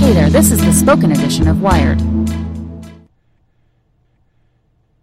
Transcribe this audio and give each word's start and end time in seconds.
Hey 0.00 0.14
there, 0.14 0.30
this 0.30 0.50
is 0.50 0.64
the 0.64 0.72
spoken 0.72 1.12
edition 1.12 1.46
of 1.46 1.60
Wired. 1.60 1.98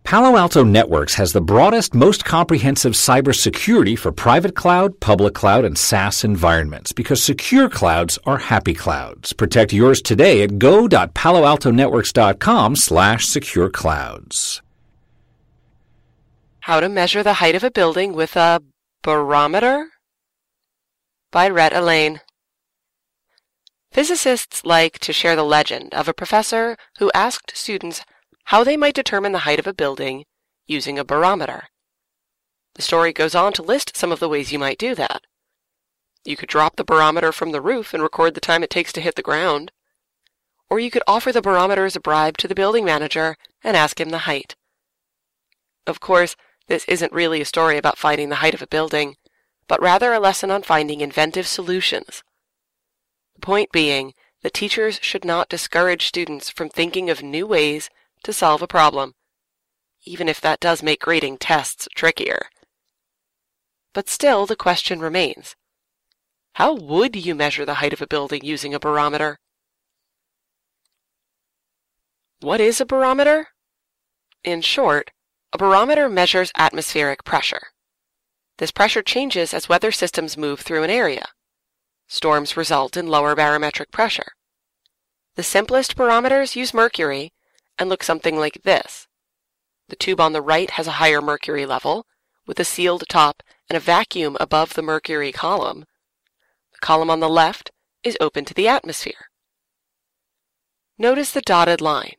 Palo 0.03 0.37
Alto 0.37 0.63
Networks 0.63 1.13
has 1.15 1.33
the 1.33 1.41
broadest, 1.41 1.93
most 1.93 2.25
comprehensive 2.25 2.93
cybersecurity 2.93 3.99
for 3.99 4.11
private 4.11 4.55
cloud, 4.55 4.99
public 4.99 5.33
cloud, 5.33 5.65
and 5.65 5.77
SaaS 5.77 6.23
environments 6.23 6.93
because 6.93 7.21
secure 7.21 7.69
clouds 7.69 8.17
are 8.25 8.37
happy 8.37 8.73
clouds. 8.73 9.33
Protect 9.33 9.71
yours 9.71 10.01
today 10.01 10.41
at 10.43 10.57
go.paloaltonetworks.com 10.57 12.75
slash 12.75 13.25
secure 13.25 13.69
clouds. 13.69 14.61
How 16.61 16.79
to 16.79 16.89
Measure 16.89 17.21
the 17.21 17.33
Height 17.33 17.55
of 17.55 17.63
a 17.63 17.71
Building 17.71 18.13
with 18.13 18.35
a 18.35 18.61
Barometer? 19.03 19.89
By 21.31 21.49
Rhett 21.49 21.73
Allain. 21.73 22.21
Physicists 23.97 24.63
like 24.63 24.99
to 24.99 25.11
share 25.11 25.35
the 25.35 25.41
legend 25.41 25.91
of 25.91 26.07
a 26.07 26.13
professor 26.13 26.77
who 26.99 27.09
asked 27.15 27.57
students 27.57 28.05
how 28.43 28.63
they 28.63 28.77
might 28.77 28.93
determine 28.93 29.31
the 29.31 29.39
height 29.39 29.57
of 29.57 29.65
a 29.65 29.73
building 29.73 30.25
using 30.67 30.99
a 30.99 31.03
barometer. 31.03 31.63
The 32.75 32.83
story 32.83 33.11
goes 33.11 33.33
on 33.33 33.53
to 33.53 33.63
list 33.63 33.97
some 33.97 34.11
of 34.11 34.19
the 34.19 34.29
ways 34.29 34.51
you 34.51 34.59
might 34.59 34.77
do 34.77 34.93
that. 34.93 35.23
You 36.23 36.37
could 36.37 36.47
drop 36.47 36.75
the 36.75 36.83
barometer 36.83 37.31
from 37.31 37.51
the 37.51 37.59
roof 37.59 37.91
and 37.91 38.03
record 38.03 38.35
the 38.35 38.39
time 38.39 38.61
it 38.61 38.69
takes 38.69 38.93
to 38.93 39.01
hit 39.01 39.15
the 39.15 39.23
ground. 39.23 39.71
Or 40.69 40.79
you 40.79 40.91
could 40.91 41.01
offer 41.07 41.31
the 41.31 41.41
barometer 41.41 41.85
as 41.85 41.95
a 41.95 41.99
bribe 41.99 42.37
to 42.37 42.47
the 42.47 42.53
building 42.53 42.85
manager 42.85 43.35
and 43.63 43.75
ask 43.75 43.99
him 43.99 44.09
the 44.09 44.29
height. 44.29 44.55
Of 45.87 45.99
course, 45.99 46.35
this 46.67 46.85
isn't 46.85 47.13
really 47.13 47.41
a 47.41 47.45
story 47.45 47.79
about 47.79 47.97
finding 47.97 48.29
the 48.29 48.43
height 48.45 48.53
of 48.53 48.61
a 48.61 48.67
building, 48.67 49.15
but 49.67 49.81
rather 49.81 50.13
a 50.13 50.19
lesson 50.19 50.51
on 50.51 50.61
finding 50.61 51.01
inventive 51.01 51.47
solutions. 51.47 52.21
The 53.37 53.45
point 53.45 53.71
being 53.71 54.15
that 54.41 54.55
teachers 54.55 54.99
should 55.03 55.23
not 55.23 55.47
discourage 55.47 56.07
students 56.07 56.49
from 56.49 56.69
thinking 56.69 57.09
of 57.11 57.21
new 57.21 57.45
ways 57.45 57.89
to 58.23 58.33
solve 58.33 58.63
a 58.63 58.67
problem, 58.67 59.13
even 60.03 60.27
if 60.27 60.41
that 60.41 60.59
does 60.59 60.81
make 60.81 61.01
grading 61.01 61.37
tests 61.37 61.87
trickier. 61.95 62.49
But 63.93 64.09
still, 64.09 64.47
the 64.47 64.55
question 64.55 64.99
remains 64.99 65.55
how 66.53 66.73
would 66.73 67.15
you 67.15 67.35
measure 67.35 67.63
the 67.63 67.75
height 67.75 67.93
of 67.93 68.01
a 68.01 68.07
building 68.07 68.43
using 68.43 68.73
a 68.73 68.79
barometer? 68.79 69.37
What 72.39 72.59
is 72.59 72.81
a 72.81 72.85
barometer? 72.87 73.49
In 74.43 74.61
short, 74.61 75.11
a 75.53 75.59
barometer 75.59 76.09
measures 76.09 76.51
atmospheric 76.57 77.23
pressure. 77.23 77.67
This 78.57 78.71
pressure 78.71 79.03
changes 79.03 79.53
as 79.53 79.69
weather 79.69 79.91
systems 79.91 80.35
move 80.37 80.61
through 80.61 80.81
an 80.81 80.89
area. 80.89 81.27
Storms 82.07 82.55
result 82.55 82.95
in 82.95 83.07
lower 83.07 83.35
barometric 83.35 83.91
pressure. 83.91 84.31
The 85.35 85.43
simplest 85.43 85.95
barometers 85.95 86.55
use 86.55 86.73
mercury 86.73 87.33
and 87.77 87.89
look 87.89 88.03
something 88.03 88.37
like 88.37 88.63
this. 88.63 89.07
The 89.89 89.95
tube 89.95 90.19
on 90.19 90.33
the 90.33 90.41
right 90.41 90.69
has 90.71 90.87
a 90.87 90.99
higher 90.99 91.21
mercury 91.21 91.65
level, 91.65 92.05
with 92.45 92.59
a 92.59 92.65
sealed 92.65 93.03
top 93.07 93.43
and 93.69 93.77
a 93.77 93.81
vacuum 93.81 94.37
above 94.39 94.73
the 94.73 94.81
mercury 94.81 95.31
column. 95.31 95.85
The 96.71 96.79
column 96.79 97.09
on 97.09 97.19
the 97.19 97.29
left 97.29 97.71
is 98.03 98.17
open 98.19 98.45
to 98.45 98.53
the 98.53 98.67
atmosphere. 98.67 99.29
Notice 100.97 101.31
the 101.31 101.41
dotted 101.41 101.81
line. 101.81 102.15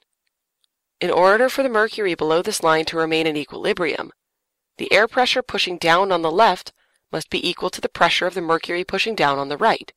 In 1.00 1.10
order 1.10 1.48
for 1.48 1.62
the 1.62 1.68
mercury 1.68 2.14
below 2.14 2.42
this 2.42 2.62
line 2.62 2.84
to 2.86 2.96
remain 2.96 3.26
in 3.26 3.36
equilibrium, 3.36 4.12
the 4.76 4.92
air 4.92 5.08
pressure 5.08 5.42
pushing 5.42 5.78
down 5.78 6.12
on 6.12 6.22
the 6.22 6.30
left 6.30 6.72
must 7.10 7.30
be 7.30 7.48
equal 7.48 7.70
to 7.70 7.80
the 7.80 7.88
pressure 7.88 8.26
of 8.26 8.34
the 8.34 8.40
mercury 8.40 8.84
pushing 8.84 9.14
down 9.14 9.38
on 9.38 9.48
the 9.48 9.56
right. 9.56 9.92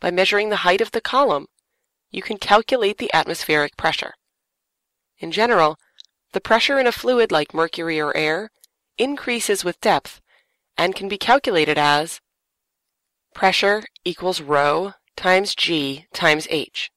By 0.00 0.10
measuring 0.10 0.48
the 0.48 0.64
height 0.66 0.80
of 0.80 0.90
the 0.90 1.00
column, 1.00 1.46
you 2.10 2.22
can 2.22 2.36
calculate 2.36 2.98
the 2.98 3.12
atmospheric 3.14 3.76
pressure. 3.76 4.14
In 5.18 5.30
general, 5.30 5.78
the 6.32 6.40
pressure 6.40 6.78
in 6.78 6.86
a 6.86 6.92
fluid 6.92 7.30
like 7.30 7.54
mercury 7.54 8.00
or 8.00 8.16
air 8.16 8.50
increases 8.98 9.64
with 9.64 9.80
depth 9.80 10.20
and 10.76 10.94
can 10.94 11.08
be 11.08 11.18
calculated 11.18 11.78
as 11.78 12.20
pressure 13.34 13.82
equals 14.04 14.40
rho 14.40 14.92
times 15.16 15.54
g 15.54 16.06
times 16.12 16.46
h. 16.50 16.90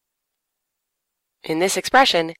In 1.43 1.59
this 1.59 1.77
expression, 1.77 2.33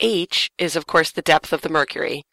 h 0.00 0.50
is 0.58 0.76
of 0.76 0.86
course 0.86 1.10
the 1.10 1.22
depth 1.22 1.52
of 1.52 1.62
the 1.62 1.68
mercury, 1.68 2.24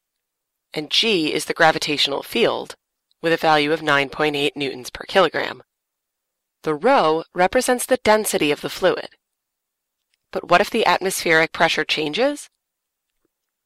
and 0.74 0.92
g 0.92 1.34
is 1.34 1.46
the 1.46 1.54
gravitational 1.54 2.24
field, 2.24 2.76
with 3.22 3.34
a 3.34 3.38
value 3.38 3.72
of 3.72 3.82
9.8 3.82 4.52
newtons 4.56 4.90
per 4.90 5.06
kilogram. 5.06 5.62
The 6.64 6.76
rho 6.76 7.24
represents 7.34 7.86
the 7.86 7.98
density 7.98 8.52
of 8.52 8.62
the 8.62 8.70
fluid. 8.70 9.10
But 10.32 10.50
what 10.50 10.62
if 10.62 10.70
the 10.70 10.86
atmospheric 10.86 11.52
pressure 11.52 11.84
changes? 11.84 12.50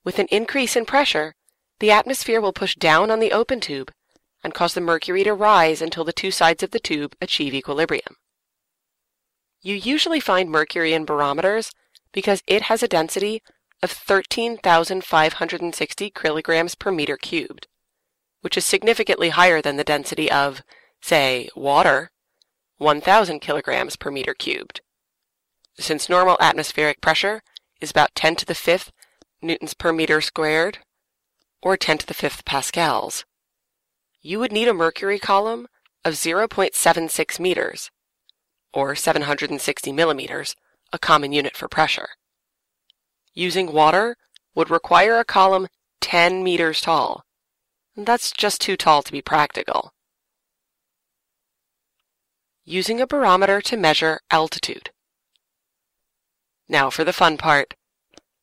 With 0.03 0.17
an 0.19 0.27
increase 0.31 0.75
in 0.75 0.85
pressure, 0.85 1.35
the 1.79 1.91
atmosphere 1.91 2.41
will 2.41 2.53
push 2.53 2.75
down 2.75 3.11
on 3.11 3.19
the 3.19 3.31
open 3.31 3.59
tube 3.59 3.91
and 4.43 4.53
cause 4.53 4.73
the 4.73 4.81
mercury 4.81 5.23
to 5.23 5.33
rise 5.33 5.81
until 5.81 6.03
the 6.03 6.13
two 6.13 6.31
sides 6.31 6.63
of 6.63 6.71
the 6.71 6.79
tube 6.79 7.15
achieve 7.21 7.53
equilibrium. 7.53 8.15
You 9.61 9.75
usually 9.75 10.19
find 10.19 10.49
mercury 10.49 10.93
in 10.93 11.05
barometers 11.05 11.71
because 12.11 12.41
it 12.47 12.63
has 12.63 12.83
a 12.83 12.87
density 12.87 13.41
of 13.81 13.91
13,560 13.91 16.09
kilograms 16.11 16.75
per 16.75 16.91
meter 16.91 17.17
cubed 17.17 17.67
which 18.45 18.57
is 18.57 18.63
significantly 18.63 19.29
higher 19.29 19.59
than 19.59 19.75
the 19.75 19.83
density 19.83 20.29
of, 20.31 20.61
say, 21.01 21.49
water, 21.55 22.11
1,000 22.77 23.39
kilograms 23.39 23.95
per 23.95 24.11
meter 24.11 24.35
cubed. 24.35 24.81
Since 25.79 26.09
normal 26.09 26.37
atmospheric 26.39 27.01
pressure 27.01 27.41
is 27.81 27.89
about 27.89 28.13
10 28.13 28.35
to 28.35 28.45
the 28.45 28.53
fifth 28.53 28.91
newtons 29.41 29.73
per 29.73 29.91
meter 29.91 30.21
squared, 30.21 30.77
or 31.63 31.75
10 31.75 31.97
to 31.97 32.05
the 32.05 32.13
fifth 32.13 32.45
pascals, 32.45 33.25
you 34.21 34.37
would 34.37 34.51
need 34.51 34.67
a 34.67 34.75
mercury 34.75 35.17
column 35.17 35.67
of 36.03 36.13
0.76 36.13 37.39
meters, 37.39 37.89
or 38.71 38.93
760 38.93 39.91
millimeters, 39.91 40.55
a 40.93 40.99
common 40.99 41.31
unit 41.31 41.57
for 41.57 41.67
pressure. 41.67 42.09
Using 43.33 43.73
water 43.73 44.17
would 44.53 44.69
require 44.69 45.17
a 45.17 45.25
column 45.25 45.67
10 46.01 46.43
meters 46.43 46.79
tall, 46.79 47.24
that's 47.95 48.31
just 48.31 48.59
too 48.59 48.75
tall 48.75 49.01
to 49.03 49.11
be 49.11 49.21
practical. 49.21 49.93
Using 52.65 52.99
a 52.99 53.07
barometer 53.07 53.61
to 53.61 53.77
measure 53.77 54.19
altitude. 54.31 54.89
Now 56.67 56.89
for 56.89 57.03
the 57.03 57.13
fun 57.13 57.37
part. 57.37 57.75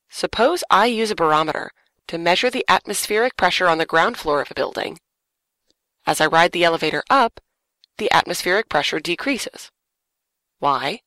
Suppose 0.09 0.63
I 0.71 0.87
use 0.87 1.11
a 1.11 1.17
barometer 1.17 1.73
to 2.09 2.19
measure 2.19 2.51
the 2.51 2.65
atmospheric 2.69 3.37
pressure 3.37 3.69
on 3.69 3.79
the 3.79 3.87
ground 3.87 4.17
floor 4.17 4.41
of 4.41 4.51
a 4.51 4.55
building. 4.55 4.99
As 6.07 6.21
I 6.21 6.27
ride 6.27 6.53
the 6.53 6.65
elevator 6.65 7.03
up, 7.11 7.41
the 7.99 8.11
atmospheric 8.13 8.69
pressure 8.69 9.01
decreases. 9.01 9.71
Why? 10.59 11.01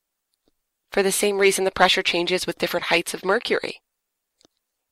For 0.92 1.04
the 1.04 1.12
same 1.12 1.38
reason 1.38 1.66
the 1.66 1.72
pressure 1.72 2.04
changes 2.04 2.46
with 2.46 2.58
different 2.58 2.88
heights 2.88 3.14
of 3.14 3.26
mercury. 3.26 3.82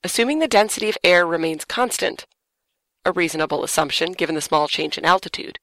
Assuming 0.04 0.40
the 0.40 0.48
density 0.48 0.90
of 0.90 0.98
air 1.04 1.26
remains 1.26 1.66
constant, 1.66 2.26
a 3.06 3.12
reasonable 3.12 3.64
assumption 3.64 4.14
given 4.14 4.36
the 4.36 4.42
small 4.42 4.68
change 4.68 4.98
in 4.98 5.06
altitude, 5.06 5.60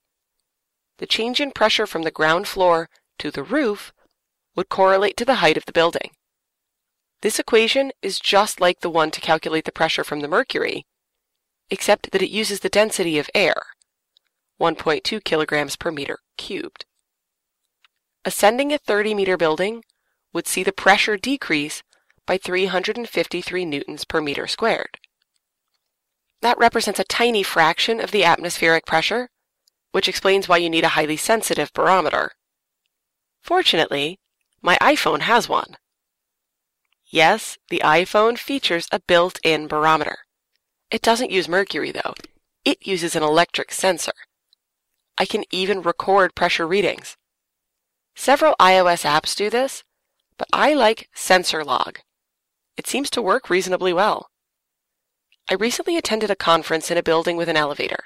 the 0.99 1.07
change 1.07 1.41
in 1.41 1.51
pressure 1.51 1.87
from 1.87 2.03
the 2.03 2.11
ground 2.11 2.47
floor 2.47 2.89
to 3.19 3.31
the 3.31 3.43
roof 3.43 3.93
would 4.55 4.69
correlate 4.69 5.17
to 5.17 5.25
the 5.25 5.37
height 5.37 5.57
of 5.57 5.65
the 5.65 5.73
building. 5.73 6.11
This 7.23 7.39
equation 7.39 7.93
is 8.03 8.21
just 8.21 8.61
like 8.61 8.81
the 8.81 8.91
one 8.91 9.11
to 9.13 9.21
calculate 9.21 9.65
the 9.65 9.73
pressure 9.73 10.05
from 10.05 10.21
the 10.21 10.29
mercury, 10.29 10.85
except 11.71 12.11
that 12.11 12.23
it 12.23 12.31
uses 12.31 12.61
the 12.61 12.69
density 12.69 13.19
of 13.19 13.31
air, 13.35 13.55
1.2 14.61 15.25
kilograms 15.25 15.77
per 15.77 15.91
meter 15.91 16.19
cubed. 16.37 16.85
Ascending 18.25 18.73
a 18.73 18.79
30 18.79 19.15
meter 19.15 19.39
building 19.39 19.83
would 20.35 20.47
see 20.47 20.63
the 20.63 20.73
pressure 20.73 21.17
decrease 21.17 21.83
by 22.27 22.37
353 22.37 23.65
newtons 23.65 24.05
per 24.05 24.21
meter 24.21 24.47
squared. 24.47 24.99
That 26.43 26.59
represents 26.59 26.99
a 26.99 27.05
tiny 27.05 27.43
fraction 27.43 28.01
of 28.01 28.11
the 28.11 28.25
atmospheric 28.25 28.87
pressure, 28.87 29.29
which 29.93 30.09
explains 30.09 30.49
why 30.49 30.57
you 30.57 30.71
need 30.71 30.85
a 30.85 30.89
highly 30.89 31.17
sensitive 31.17 31.73
barometer. 31.73 32.33
Fortunately, 33.43 34.19
my 34.63 34.77
iPhone 34.81 35.21
has 35.21 35.49
one. 35.49 35.77
Yes, 37.07 37.59
the 37.69 37.83
iPhone 37.85 38.39
features 38.39 38.87
a 38.93 39.01
built-in 39.01 39.67
barometer. 39.67 40.19
It 40.91 41.03
doesn't 41.03 41.31
use 41.31 41.49
mercury, 41.49 41.91
though. 41.91 42.15
It 42.65 42.87
uses 42.87 43.17
an 43.17 43.23
electric 43.23 43.73
sensor. 43.73 44.13
I 45.19 45.25
can 45.25 45.45
even 45.51 45.83
record 45.83 46.35
pressure 46.35 46.67
readings. 46.67 47.17
Several 48.15 48.55
iOS 48.61 49.05
apps 49.05 49.37
do 49.37 49.51
this, 49.51 49.83
but 50.39 50.49
I 50.53 50.73
like 50.73 51.09
SensorLog. 51.15 51.99
It 52.77 52.87
seems 52.87 53.11
to 53.11 53.23
work 53.23 53.51
reasonably 53.51 53.93
well. 53.93 54.30
I 55.51 55.55
recently 55.55 55.97
attended 55.97 56.31
a 56.31 56.37
conference 56.37 56.93
in 56.93 56.97
a 56.97 57.03
building 57.03 57.37
with 57.37 57.49
an 57.49 57.57
elevator. 57.57 58.05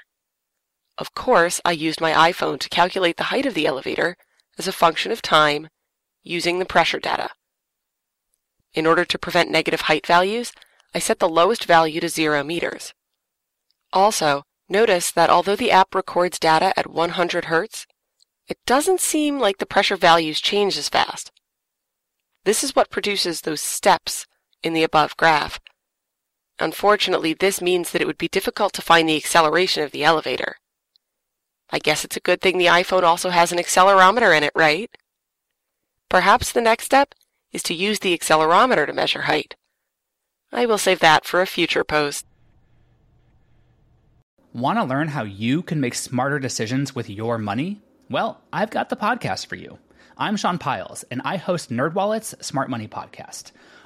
Of 0.97 1.13
course, 1.13 1.61
I 1.63 1.73
used 1.73 2.01
my 2.01 2.31
iPhone 2.31 2.59
to 2.59 2.69
calculate 2.69 3.17
the 3.17 3.25
height 3.25 3.45
of 3.45 3.53
the 3.53 3.67
elevator 3.67 4.17
as 4.57 4.67
a 4.67 4.71
function 4.73 5.11
of 5.11 5.21
time 5.21 5.67
using 6.23 6.57
the 6.57 6.65
pressure 6.65 6.99
data. 6.99 7.29
In 8.73 8.87
order 8.87 9.05
to 9.05 9.19
prevent 9.19 9.51
negative 9.51 9.81
height 9.81 10.07
values, 10.07 10.53
I 10.95 10.99
set 10.99 11.19
the 11.19 11.29
lowest 11.29 11.65
value 11.65 12.01
to 12.01 12.09
0 12.09 12.43
meters. 12.43 12.95
Also, 13.93 14.41
notice 14.67 15.11
that 15.11 15.29
although 15.29 15.55
the 15.55 15.71
app 15.71 15.93
records 15.93 16.39
data 16.39 16.73
at 16.75 16.89
100 16.89 17.45
hertz, 17.45 17.85
it 18.47 18.57
doesn't 18.65 19.01
seem 19.01 19.39
like 19.39 19.59
the 19.59 19.67
pressure 19.67 19.97
values 19.97 20.41
change 20.41 20.77
as 20.79 20.89
fast. 20.89 21.31
This 22.43 22.63
is 22.63 22.75
what 22.75 22.89
produces 22.89 23.41
those 23.41 23.61
steps 23.61 24.25
in 24.63 24.73
the 24.73 24.83
above 24.83 25.15
graph. 25.15 25.59
Unfortunately, 26.59 27.33
this 27.33 27.61
means 27.61 27.91
that 27.91 28.01
it 28.01 28.07
would 28.07 28.17
be 28.17 28.29
difficult 28.29 28.73
to 28.73 28.81
find 28.81 29.09
the 29.09 29.17
acceleration 29.17 29.83
of 29.83 29.91
the 29.91 30.03
elevator. 30.03 30.55
I 31.69 31.79
guess 31.79 32.05
it's 32.05 32.15
a 32.15 32.21
good 32.21 32.41
thing 32.41 32.57
the 32.57 32.65
iPhone 32.65 33.03
also 33.03 33.29
has 33.29 33.51
an 33.51 33.57
accelerometer 33.57 34.35
in 34.35 34.43
it, 34.43 34.53
right? 34.55 34.89
Perhaps 36.09 36.51
the 36.51 36.61
next 36.61 36.85
step 36.85 37.13
is 37.51 37.63
to 37.63 37.73
use 37.73 37.99
the 37.99 38.17
accelerometer 38.17 38.85
to 38.85 38.93
measure 38.93 39.23
height. 39.23 39.55
I 40.51 40.65
will 40.65 40.77
save 40.77 40.99
that 40.99 41.25
for 41.25 41.41
a 41.41 41.47
future 41.47 41.83
post. 41.83 42.25
Want 44.53 44.79
to 44.79 44.85
learn 44.85 45.09
how 45.09 45.23
you 45.23 45.61
can 45.61 45.81
make 45.81 45.95
smarter 45.95 46.39
decisions 46.39 46.95
with 46.95 47.09
your 47.09 47.37
money? 47.37 47.81
Well, 48.09 48.39
I've 48.53 48.69
got 48.69 48.89
the 48.89 48.95
podcast 48.95 49.47
for 49.47 49.55
you. 49.55 49.79
I'm 50.17 50.37
Sean 50.37 50.57
Pyles, 50.57 51.03
and 51.11 51.21
I 51.25 51.35
host 51.35 51.71
NerdWallet's 51.71 52.45
Smart 52.45 52.69
Money 52.69 52.87
Podcast. 52.87 53.51